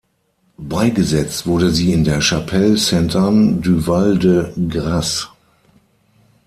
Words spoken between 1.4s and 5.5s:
wurde sie in der chapelle Sainte-Anne du Val-de-Grâce.